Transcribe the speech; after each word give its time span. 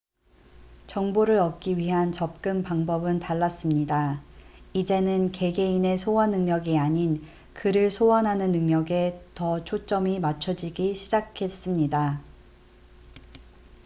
정보를 0.87 1.37
얻기 1.37 1.77
위한 1.77 2.11
접근 2.11 2.63
방법은 2.63 3.19
달랐습니다 3.19 4.23
이제는 4.73 5.31
개개인의 5.31 5.99
소환 5.99 6.31
능력이 6.31 6.75
아닌 6.79 7.23
글을 7.53 7.91
소환하는 7.91 8.51
능력에 8.51 9.23
더 9.35 9.63
초점이 9.63 10.19
맞춰지기 10.19 10.95
시작했습니다 10.95 12.23